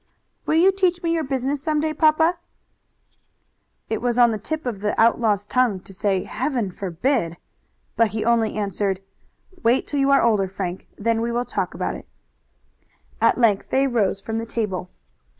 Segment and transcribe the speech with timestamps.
[0.47, 2.39] "Will you teach me your business some day, papa?"
[3.87, 7.37] It was on the tip of the outlaw's tongue to say, "Heaven forbid!"
[7.95, 8.99] but he only answered:
[9.61, 10.87] "Wait till you are older, Frank.
[10.97, 12.07] Then we will talk about it."
[13.21, 14.89] At length they rose from the table.